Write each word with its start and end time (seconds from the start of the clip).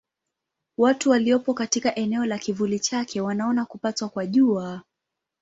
Watu 0.77 1.09
waliopo 1.09 1.53
katika 1.53 1.95
eneo 1.95 2.25
la 2.25 2.39
kivuli 2.39 2.79
chake 2.79 3.21
wanaona 3.21 3.65
kupatwa 3.65 4.09
kwa 4.09 4.25
Jua. 4.27 4.81